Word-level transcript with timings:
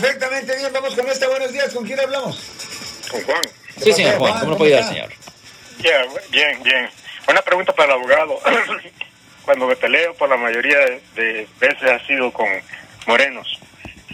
Perfectamente 0.00 0.56
bien, 0.56 0.72
vamos 0.72 0.94
con 0.94 1.06
esta. 1.06 1.28
Buenos 1.28 1.52
días, 1.52 1.72
¿con 1.74 1.84
quién 1.84 2.00
hablamos? 2.00 2.38
Con 3.10 3.22
Juan. 3.24 3.42
Sí, 3.78 3.92
señor 3.92 4.16
Juan, 4.16 4.38
¿cómo 4.40 4.52
lo 4.52 4.56
puede 4.56 4.74
ayudar, 4.76 4.90
señor? 4.92 5.10
Yeah, 5.82 6.04
bien, 6.30 6.62
bien. 6.62 6.88
Una 7.28 7.42
pregunta 7.42 7.74
para 7.74 7.92
el 7.94 7.98
abogado. 8.00 8.38
Cuando 9.44 9.66
me 9.66 9.76
peleo, 9.76 10.14
por 10.14 10.30
la 10.30 10.36
mayoría 10.38 10.78
de 11.14 11.46
veces 11.60 11.90
ha 11.90 12.06
sido 12.06 12.32
con 12.32 12.46
morenos. 13.06 13.58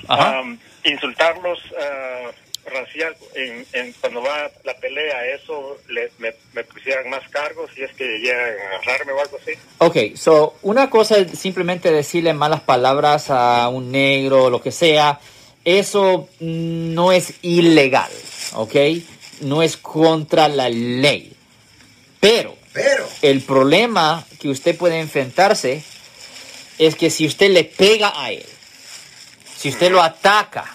Ajá. 0.08 0.40
Um, 0.40 0.58
insultarlos 0.84 1.60
uh, 1.70 2.70
racial 2.70 3.14
en, 3.36 3.64
en- 3.72 3.92
cuando 4.00 4.20
va 4.22 4.50
la 4.64 4.74
pelea, 4.78 5.26
eso 5.26 5.76
le, 5.88 6.10
me, 6.18 6.34
me 6.54 6.64
pusieran 6.64 7.08
más 7.08 7.20
cargos 7.28 7.70
si 7.74 7.82
es 7.84 7.92
que 7.92 8.04
llegan 8.18 8.40
a 8.40 8.76
agarrarme 8.78 9.12
o 9.12 9.20
algo 9.20 9.38
así. 9.40 9.52
Ok, 9.78 10.16
so, 10.16 10.56
una 10.62 10.90
cosa 10.90 11.18
es 11.18 11.38
simplemente 11.38 11.92
decirle 11.92 12.32
malas 12.34 12.62
palabras 12.62 13.30
a 13.30 13.68
un 13.68 13.92
negro 13.92 14.44
o 14.44 14.50
lo 14.50 14.60
que 14.60 14.72
sea. 14.72 15.20
Eso 15.68 16.30
no 16.40 17.12
es 17.12 17.34
ilegal, 17.42 18.10
ok? 18.54 18.74
No 19.42 19.62
es 19.62 19.76
contra 19.76 20.48
la 20.48 20.70
ley. 20.70 21.34
Pero 22.20 22.56
Pero, 22.72 23.06
el 23.20 23.42
problema 23.42 24.24
que 24.40 24.48
usted 24.48 24.78
puede 24.78 24.98
enfrentarse 24.98 25.84
es 26.78 26.94
que 26.94 27.10
si 27.10 27.26
usted 27.26 27.50
le 27.50 27.64
pega 27.64 28.14
a 28.16 28.32
él, 28.32 28.46
si 29.58 29.68
usted 29.68 29.92
lo 29.92 30.02
ataca, 30.02 30.74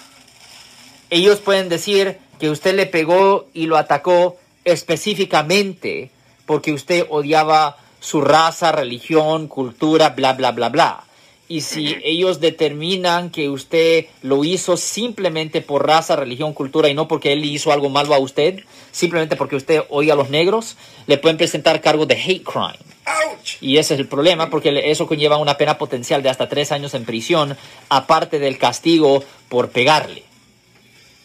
ellos 1.09 1.39
pueden 1.39 1.69
decir 1.69 2.19
que 2.39 2.51
usted 2.51 2.75
le 2.75 2.85
pegó 2.85 3.49
y 3.51 3.65
lo 3.65 3.77
atacó 3.77 4.37
específicamente 4.63 6.11
porque 6.45 6.71
usted 6.71 7.07
odiaba 7.09 7.77
su 7.99 8.21
raza, 8.21 8.71
religión, 8.71 9.47
cultura, 9.47 10.09
bla, 10.09 10.33
bla, 10.33 10.51
bla, 10.51 10.69
bla. 10.69 11.03
Y 11.49 11.61
si 11.61 11.97
ellos 12.03 12.39
determinan 12.39 13.29
que 13.29 13.49
usted 13.49 14.05
lo 14.21 14.43
hizo 14.43 14.77
simplemente 14.77 15.61
por 15.61 15.85
raza, 15.85 16.15
religión, 16.15 16.53
cultura 16.53 16.89
y 16.89 16.93
no 16.93 17.07
porque 17.07 17.33
él 17.33 17.43
hizo 17.45 17.71
algo 17.71 17.89
malo 17.89 18.13
a 18.13 18.19
usted, 18.19 18.61
simplemente 18.91 19.35
porque 19.35 19.57
usted 19.57 19.83
odia 19.89 20.13
a 20.13 20.15
los 20.15 20.29
negros, 20.29 20.77
le 21.05 21.17
pueden 21.17 21.37
presentar 21.37 21.81
cargo 21.81 22.05
de 22.05 22.15
hate 22.15 22.43
crime. 22.43 22.77
ouch. 23.05 23.57
Y 23.61 23.77
ese 23.77 23.95
es 23.95 23.99
el 23.99 24.07
problema, 24.07 24.49
porque 24.49 24.89
eso 24.89 25.05
conlleva 25.05 25.37
una 25.37 25.57
pena 25.57 25.77
potencial 25.77 26.23
de 26.23 26.29
hasta 26.29 26.47
tres 26.47 26.71
años 26.71 26.93
en 26.93 27.05
prisión, 27.05 27.57
aparte 27.89 28.39
del 28.39 28.57
castigo 28.57 29.23
por 29.49 29.69
pegarle. 29.69 30.23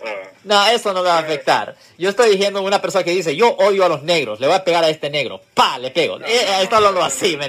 no, 0.44 0.66
eso 0.68 0.92
no 0.92 1.02
me 1.02 1.08
va 1.08 1.16
a 1.18 1.20
afectar. 1.20 1.74
Yo 1.98 2.10
estoy 2.10 2.30
diciendo 2.30 2.62
una 2.62 2.80
persona 2.80 3.02
que 3.04 3.10
dice, 3.10 3.34
yo 3.36 3.48
odio 3.56 3.84
a 3.84 3.88
los 3.88 4.02
negros, 4.02 4.40
le 4.40 4.46
voy 4.46 4.56
a 4.56 4.64
pegar 4.64 4.84
a 4.84 4.88
este 4.90 5.10
negro, 5.10 5.40
pa, 5.55 5.78
le 5.78 5.90
pego. 5.90 6.18
Eh, 6.20 6.24
eh, 6.28 6.58
esto 6.62 6.80
lo 6.80 6.88
hago 6.88 7.02
así, 7.02 7.36
¿me 7.36 7.46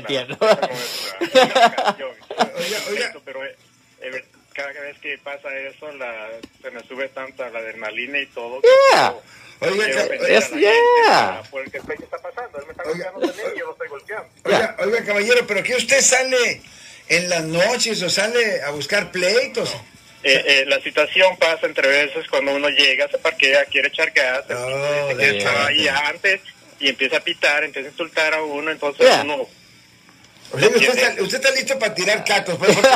oiga. 2.90 3.14
Pero 3.26 3.46
eh, 3.46 3.56
eh, 4.02 4.26
cada 4.54 4.72
vez 4.72 4.98
que 5.00 5.18
pasa 5.24 5.50
eso, 5.58 5.92
la, 5.94 6.30
se 6.62 6.72
me 6.72 6.82
sube 6.88 7.10
tanta 7.10 7.50
la 7.50 7.60
adrenalina 7.60 8.20
y 8.20 8.26
todo. 8.28 8.62
Yeah. 8.92 9.14
Oiga, 9.62 9.88
es- 10.28 10.52
yeah. 10.52 11.42
Por 11.50 11.64
el 11.64 11.72
que 11.72 11.78
está 12.04 12.18
pasando. 12.18 12.60
Él 12.60 12.66
me 12.66 12.72
está 12.72 12.84
Oiga. 12.84 13.12
golpeando 13.12 13.28
también 13.28 13.56
y 13.56 13.60
yo 13.60 13.66
lo 13.68 13.72
estoy 13.72 13.88
golpeando. 13.88 14.28
Oiga, 14.44 14.76
oiga, 14.80 15.06
caballero, 15.06 15.48
pero 15.48 15.64
que 15.64 15.76
usted 15.76 16.02
sale 16.02 16.62
en 17.08 17.30
las 17.30 17.44
noches 17.44 18.02
o 18.04 18.10
sale 18.10 18.62
a 18.64 18.72
buscar 18.72 19.12
pleitos. 19.12 19.74
Eh, 20.28 20.44
eh, 20.48 20.66
la 20.68 20.80
situación 20.82 21.38
pasa 21.38 21.68
entre 21.68 21.88
veces 21.88 22.28
cuando 22.28 22.52
uno 22.56 22.68
llega, 22.70 23.08
se 23.08 23.20
parquea, 23.20 23.64
quiere 23.66 23.90
echar 23.90 24.10
gas, 24.12 24.42
Oh, 24.50 25.08
tipo 25.08 25.10
dice 25.10 25.18
que 25.18 25.32
yeah. 25.32 25.38
estaba 25.38 25.68
ahí 25.68 25.88
antes 25.88 26.42
y 26.80 26.90
empieza 26.90 27.18
a 27.18 27.20
pitar, 27.20 27.64
empieza 27.64 27.88
a 27.90 27.92
insultar 27.92 28.34
a 28.34 28.42
uno, 28.42 28.72
entonces 28.72 29.06
Yeah. 29.06 29.22
uno... 29.22 29.48
O 30.52 30.60
sea, 30.60 30.68
usted, 30.70 30.90
está, 30.90 31.22
usted 31.24 31.38
está 31.38 31.52
listo 31.52 31.78
para 31.80 31.94
tirar 31.94 32.24
catos. 32.24 32.56
pues, 32.58 32.74
porque, 32.76 32.90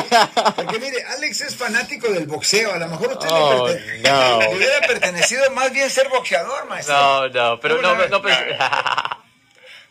porque 0.55 0.79
mire, 0.79 1.03
Alex 1.03 1.41
es 1.41 1.55
fanático 1.55 2.07
del 2.07 2.25
boxeo. 2.27 2.71
A 2.73 2.77
lo 2.77 2.87
mejor 2.87 3.09
usted 3.13 3.27
Oh, 3.31 3.67
no. 4.03 4.49
hubiera 4.51 4.79
pertenecido 4.81 5.49
más 5.51 5.71
bien 5.73 5.89
ser 5.89 6.07
boxeador, 6.09 6.65
maestro. 6.67 6.95
No, 6.95 7.27
no, 7.29 7.59
pero 7.59 7.81
no, 7.81 7.95
no, 8.07 8.21
pues- 8.21 8.37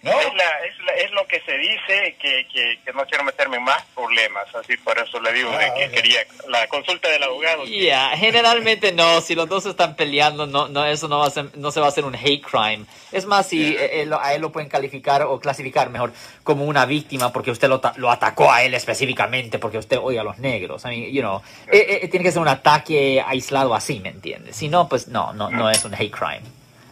¿No? 0.03 0.21
Es, 0.21 0.34
la- 0.34 0.65
es, 0.66 0.78
la- 0.87 0.93
es 1.04 1.10
lo 1.10 1.18
que 1.28 1.41
se 1.43 1.56
dice, 1.59 2.16
que, 2.21 2.47
que, 2.53 2.78
que 2.84 2.93
no 2.93 3.05
quiero 3.06 3.22
meterme 3.25 3.59
en 3.59 3.65
más 3.65 3.83
problemas, 3.94 4.53
así 4.55 4.77
por 4.78 4.99
eso 4.99 5.21
le 5.21 5.33
digo 5.33 5.50
de 5.50 5.65
Ah, 5.66 5.75
que 5.75 5.84
ok. 5.87 5.91
quería 5.93 6.21
la 6.49 6.66
consulta 6.69 7.09
del 7.09 7.22
abogado. 7.22 7.65
Yeah, 7.65 8.16
generalmente 8.16 8.93
no, 8.93 9.21
si 9.21 9.34
los 9.34 9.49
dos 9.49 9.66
están 9.66 9.94
peleando, 9.97 10.47
no, 10.47 10.69
no, 10.69 10.84
eso 10.87 11.06
no, 11.09 11.19
va 11.19 11.27
a 11.27 11.31
ser- 11.31 11.56
no 11.56 11.71
se 11.71 11.81
va 11.81 11.87
a 11.87 11.89
hacer 11.91 12.05
un 12.05 12.15
hate 12.15 12.43
crime. 12.43 12.84
Es 13.12 13.27
más, 13.27 13.47
si 13.49 13.77
eh, 13.77 14.00
eh, 14.03 14.06
lo- 14.06 14.21
a 14.21 14.34
él 14.34 14.41
lo 14.43 14.50
pueden 14.50 14.69
calificar 14.69 15.22
o 15.22 15.39
clasificar 15.39 15.91
mejor 15.91 16.12
como 16.43 16.65
una 16.65 16.87
víctima 16.87 17.33
porque 17.33 17.50
usted 17.50 17.69
lo, 17.69 17.81
ta- 17.81 17.93
lo 17.97 18.10
atacó 18.10 18.50
a 18.50 18.62
él 18.62 18.75
específicamente 18.75 19.59
porque 19.59 19.78
usted 19.78 19.99
odia 19.99 20.22
a 20.22 20.25
los 20.25 20.39
negros. 20.39 20.84
I 20.84 20.89
mean, 20.89 21.12
you 21.12 21.21
know, 21.21 21.43
eh, 21.71 22.00
eh, 22.03 22.09
tiene 22.09 22.25
que 22.25 22.33
ser 22.33 22.41
un 22.43 22.49
ataque 22.49 23.22
aislado 23.27 23.75
así, 23.75 24.00
¿me 24.00 24.09
entiendes? 24.09 24.56
Si 24.56 24.69
no, 24.69 24.89
pues 24.89 25.09
no, 25.09 25.33
no, 25.34 25.50
no 25.50 25.71
es 25.71 25.84
un 25.84 25.95
hate 25.95 26.10
crime. 26.10 26.43